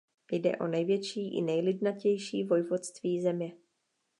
Jde 0.31 0.55
o 0.57 0.67
největší 0.67 1.37
i 1.37 1.41
nejlidnatější 1.41 2.43
vojvodství 2.43 3.21
země. 3.21 3.57